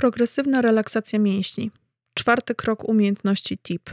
Progresywna 0.00 0.62
relaksacja 0.62 1.18
mięśni. 1.18 1.70
Czwarty 2.14 2.54
krok 2.54 2.88
umiejętności 2.88 3.58
TIP. 3.58 3.90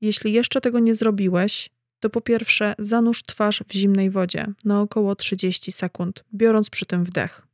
Jeśli 0.00 0.32
jeszcze 0.32 0.60
tego 0.60 0.78
nie 0.78 0.94
zrobiłeś, 0.94 1.70
to 2.00 2.10
po 2.10 2.20
pierwsze 2.20 2.74
zanurz 2.78 3.22
twarz 3.22 3.62
w 3.68 3.72
zimnej 3.72 4.10
wodzie 4.10 4.46
na 4.64 4.80
około 4.80 5.16
30 5.16 5.72
sekund, 5.72 6.24
biorąc 6.34 6.70
przy 6.70 6.86
tym 6.86 7.04
wdech. 7.04 7.46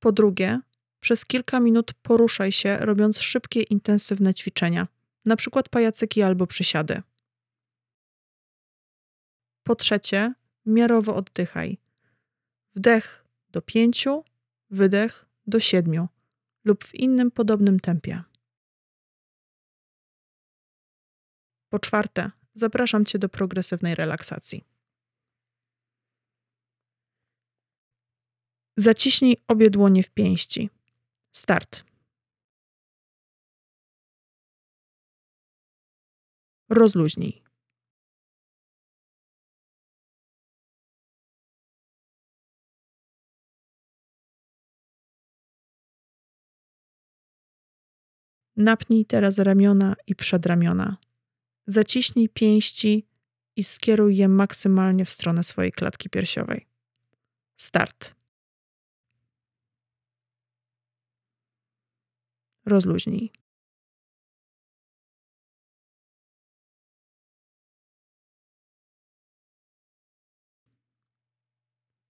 Po 0.00 0.12
drugie, 0.12 0.60
przez 1.00 1.26
kilka 1.26 1.60
minut 1.60 1.94
poruszaj 1.94 2.52
się, 2.52 2.76
robiąc 2.76 3.20
szybkie, 3.20 3.62
intensywne 3.62 4.34
ćwiczenia, 4.34 4.88
np. 5.26 5.62
pajacyki 5.70 6.22
albo 6.22 6.46
przysiady. 6.46 7.02
Po 9.62 9.74
trzecie, 9.74 10.34
miarowo 10.66 11.16
oddychaj. 11.16 11.78
Wdech 12.74 13.21
do 13.52 13.62
pięciu, 13.62 14.24
wydech 14.70 15.26
do 15.46 15.60
siedmiu 15.60 16.08
lub 16.64 16.84
w 16.84 16.94
innym 16.94 17.30
podobnym 17.30 17.80
tempie. 17.80 18.22
Po 21.68 21.78
czwarte, 21.78 22.30
zapraszam 22.54 23.04
Cię 23.04 23.18
do 23.18 23.28
progresywnej 23.28 23.94
relaksacji. 23.94 24.64
Zaciśnij 28.76 29.36
obie 29.48 29.70
dłonie 29.70 30.02
w 30.02 30.10
pięści. 30.10 30.70
Start. 31.32 31.84
Rozluźnij. 36.68 37.41
Napnij 48.56 49.04
teraz 49.04 49.38
ramiona 49.38 49.94
i 50.06 50.14
przedramiona. 50.14 50.96
Zaciśnij 51.66 52.28
pięści 52.28 53.06
i 53.56 53.64
skieruj 53.64 54.16
je 54.16 54.28
maksymalnie 54.28 55.04
w 55.04 55.10
stronę 55.10 55.42
swojej 55.42 55.72
klatki 55.72 56.10
piersiowej. 56.10 56.66
Start. 57.56 58.14
Rozluźnij. 62.66 63.32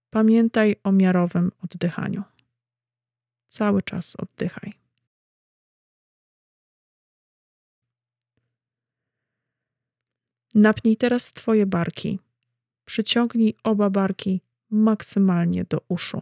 Pamiętaj 0.09 0.75
o 0.83 0.91
miarowym 0.91 1.51
oddychaniu. 1.63 2.23
Cały 3.49 3.81
czas 3.81 4.15
oddychaj. 4.15 4.82
Napnij 10.55 10.97
teraz 10.97 11.33
Twoje 11.33 11.65
barki. 11.65 12.19
Przyciągnij 12.85 13.53
oba 13.63 13.89
barki 13.89 14.41
maksymalnie 14.69 15.63
do 15.63 15.81
uszu. 15.87 16.21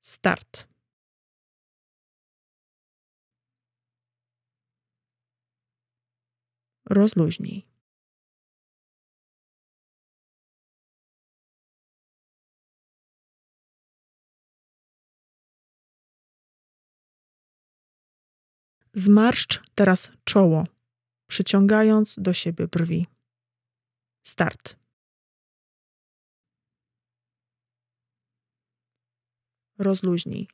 Start. 0.00 0.68
Rozluźnij. 6.84 7.66
Zmarszcz 18.94 19.62
teraz 19.74 20.10
czoło, 20.24 20.66
przyciągając 21.26 22.16
do 22.18 22.32
siebie 22.32 22.68
brwi. 22.68 23.11
Start. 24.22 24.76
Rozluźnij. 29.78 30.48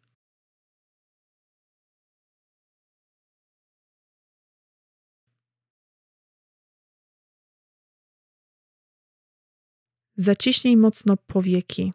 Zaciśnij 10.17 10.77
mocno 10.77 11.17
powieki. 11.17 11.93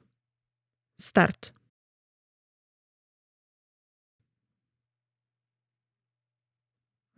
Start. 0.99 1.53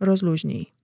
Rozluźnij. 0.00 0.75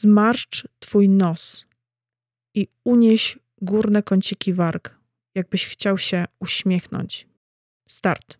Zmarszcz 0.00 0.68
twój 0.78 1.08
nos 1.08 1.66
i 2.54 2.68
unieś 2.84 3.38
górne 3.62 4.02
kąciki 4.02 4.52
warg, 4.52 5.00
jakbyś 5.34 5.66
chciał 5.66 5.98
się 5.98 6.24
uśmiechnąć. 6.40 7.28
Start. 7.88 8.38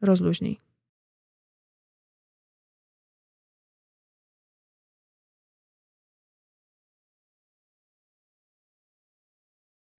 Rozluźnij. 0.00 0.60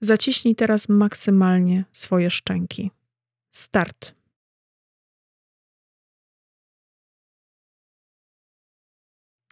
Zaciśnij 0.02 0.56
teraz 0.56 0.90
maksymalnie 0.90 1.86
swoje 1.92 2.30
szczęki. 2.30 2.92
Start. 3.52 4.19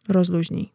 Rozluźnij. 0.08 0.72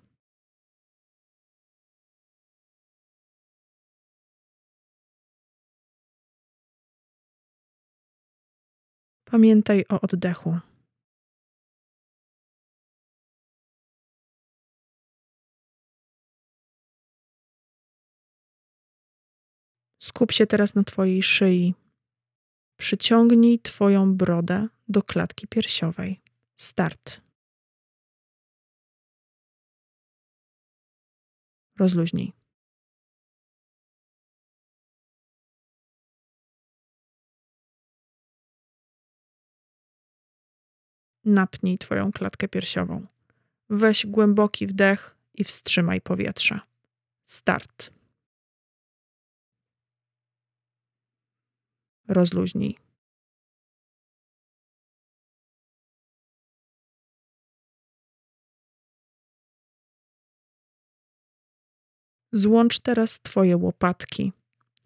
Pamiętaj 9.26 9.86
o 9.90 10.02
oddechu. 10.02 10.60
Skup 20.00 20.32
się 20.32 20.48
teraz 20.48 20.76
na 20.76 20.84
Twojej 20.84 21.24
szyi. 21.24 21.74
Przyciągnij 22.78 23.60
Twoją 23.60 24.16
brodę 24.16 24.68
do 24.88 25.04
klatki 25.04 25.48
piersiowej. 25.48 26.22
Start. 26.56 27.23
Rozluźnij. 31.80 32.34
Napnij 41.26 41.78
Twoją 41.78 42.12
klatkę 42.12 42.48
piersiową. 42.48 43.06
Weź 43.70 44.06
głęboki 44.06 44.68
wdech 44.68 45.16
i 45.34 45.44
wstrzymaj 45.44 46.02
powietrze. 46.02 46.60
Start. 47.26 47.92
Rozluźnij. 52.08 52.83
Złącz 62.36 62.80
teraz 62.80 63.22
Twoje 63.22 63.58
łopatki 63.58 64.34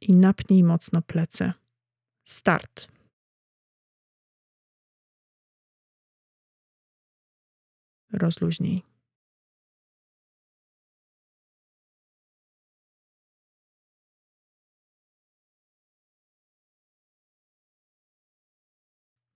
i 0.02 0.16
napnij 0.16 0.64
mocno 0.64 1.02
plecy. 1.02 1.54
Start. 2.24 2.88
Rozluźnij. 8.14 8.84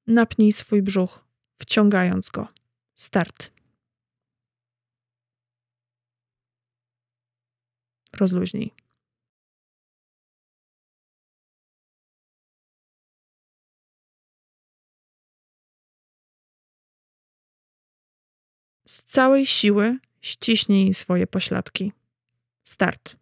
Napnij 0.07 0.52
swój 0.52 0.81
brzuch, 0.81 1.25
wciągając 1.57 2.30
go. 2.30 2.48
Start. 2.96 3.61
Rozluźnij. 8.13 8.72
Z 18.88 19.04
całej 19.04 19.46
siły 19.46 19.98
ściśnij 20.22 20.94
swoje 20.94 21.28
pośladki. 21.28 21.94
Start. 22.63 23.16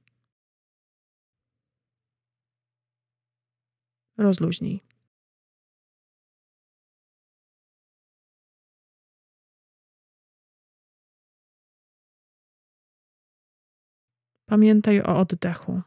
Rozluźnij. 4.18 4.82
Pamiętaj 14.50 15.02
o 15.02 15.20
oddechu. 15.20 15.82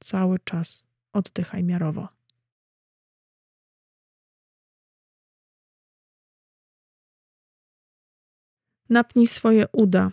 Cały 0.00 0.38
czas 0.38 0.84
oddychaj 1.12 1.64
miarowo. 1.64 2.08
Napnij 8.88 9.26
swoje 9.26 9.64
uda. 9.72 10.10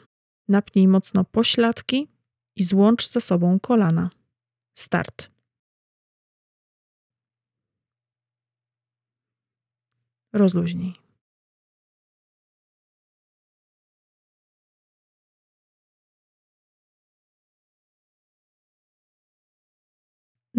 Napnij 0.48 0.88
mocno 0.88 1.24
pośladki 1.24 2.08
i 2.56 2.64
złącz 2.64 3.08
ze 3.08 3.22
sobą 3.22 3.60
kolana. 3.60 4.10
Start. 4.74 5.32
Rozluźnij. 10.34 11.11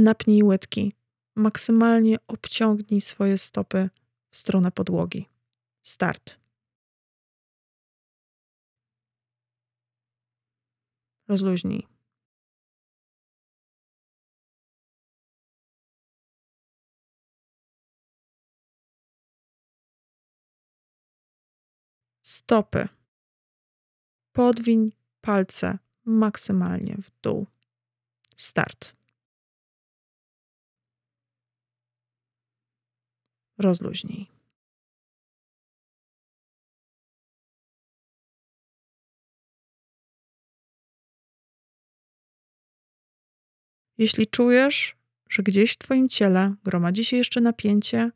Napnij 0.02 0.42
łydki. 0.42 0.92
Maksymalnie 1.36 2.16
obciągnij 2.26 3.00
swoje 3.00 3.38
stopy 3.38 3.90
w 4.30 4.36
stronę 4.36 4.72
podłogi. 4.72 5.28
Start. 5.82 6.40
Rozluźnij. 11.28 11.86
Stopy. 22.22 22.88
Podwiń 24.32 24.92
palce 25.20 25.78
maksymalnie 26.04 26.96
w 27.02 27.10
dół. 27.22 27.46
Start. 28.36 29.01
Rozluźnij. 33.62 34.26
Jeśli 43.98 44.26
czujesz, 44.26 44.96
że 45.28 45.42
gdzieś 45.42 45.72
w 45.72 45.78
Twoim 45.78 46.08
ciele 46.08 46.54
gromadzi 46.64 47.04
się 47.04 47.16
jeszcze 47.16 47.40
napięcie, 47.40 48.10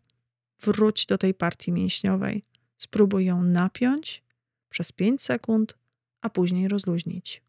wróć 0.60 1.06
do 1.06 1.18
tej 1.18 1.34
partii 1.34 1.72
mięśniowej. 1.72 2.44
Spróbuj 2.78 3.24
ją 3.24 3.42
napiąć 3.42 4.22
przez 4.70 4.92
5 4.92 5.22
sekund, 5.22 5.78
a 6.20 6.30
później 6.30 6.68
rozluźnić. 6.68 7.42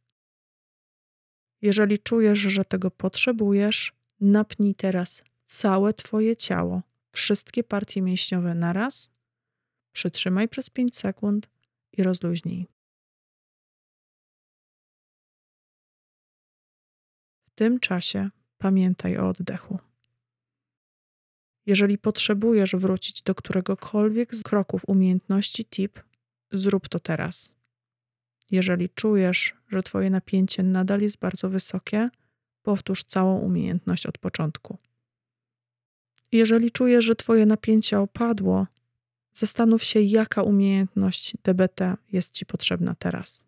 Jeżeli 1.61 1.99
czujesz, 1.99 2.39
że 2.39 2.65
tego 2.65 2.91
potrzebujesz, 2.91 3.93
napnij 4.21 4.75
teraz 4.75 5.23
całe 5.45 5.93
Twoje 5.93 6.35
ciało, 6.35 6.81
wszystkie 7.17 7.63
partie 7.63 8.01
mięśniowe 8.01 8.55
naraz, 8.55 9.09
przytrzymaj 9.91 10.47
przez 10.49 10.69
5 10.69 10.95
sekund 10.95 11.49
i 11.91 12.03
rozluźnij. 12.03 12.67
W 17.45 17.49
tym 17.55 17.79
czasie 17.79 18.29
pamiętaj 18.57 19.17
o 19.17 19.29
oddechu. 19.29 19.79
Jeżeli 21.65 21.97
potrzebujesz 21.97 22.75
wrócić 22.75 23.21
do 23.21 23.35
któregokolwiek 23.35 24.35
z 24.35 24.43
kroków 24.43 24.81
umiejętności 24.87 25.65
tip, 25.65 25.99
zrób 26.51 26.89
to 26.89 26.99
teraz. 26.99 27.55
Jeżeli 28.51 28.89
czujesz, 28.89 29.55
że 29.67 29.83
Twoje 29.83 30.09
napięcie 30.09 30.63
nadal 30.63 31.01
jest 31.01 31.19
bardzo 31.19 31.49
wysokie, 31.49 32.09
powtórz 32.61 33.03
całą 33.03 33.39
umiejętność 33.39 34.05
od 34.05 34.17
początku. 34.17 34.77
Jeżeli 36.31 36.71
czujesz, 36.71 37.05
że 37.05 37.15
Twoje 37.15 37.45
napięcie 37.45 37.99
opadło, 37.99 38.67
zastanów 39.33 39.83
się, 39.83 40.01
jaka 40.01 40.43
umiejętność 40.43 41.33
DBT 41.43 41.97
jest 42.11 42.31
Ci 42.31 42.45
potrzebna 42.45 42.95
teraz. 42.99 43.46